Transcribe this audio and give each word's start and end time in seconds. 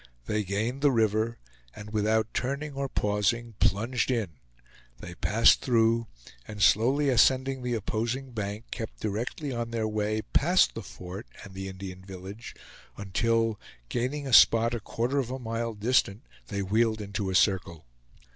They 0.25 0.43
gained 0.43 0.81
the 0.81 0.89
river, 0.91 1.37
and 1.75 1.93
without 1.93 2.33
turning 2.33 2.73
or 2.73 2.89
pausing 2.89 3.53
plunged 3.59 4.09
in; 4.09 4.29
they 4.97 5.13
passed 5.13 5.61
through, 5.61 6.07
and 6.47 6.59
slowly 6.59 7.07
ascending 7.09 7.61
the 7.61 7.75
opposing 7.75 8.31
bank, 8.31 8.65
kept 8.71 8.99
directly 9.01 9.51
on 9.53 9.69
their 9.69 9.87
way 9.87 10.23
past 10.33 10.73
the 10.73 10.81
fort 10.81 11.27
and 11.43 11.53
the 11.53 11.67
Indian 11.69 12.03
village, 12.03 12.55
until, 12.97 13.59
gaining 13.89 14.25
a 14.25 14.33
spot 14.33 14.73
a 14.73 14.79
quarter 14.79 15.19
of 15.19 15.29
a 15.29 15.37
mile 15.37 15.75
distant, 15.75 16.23
they 16.47 16.63
wheeled 16.63 16.99
into 16.99 17.29
a 17.29 17.35
circle. 17.35 17.85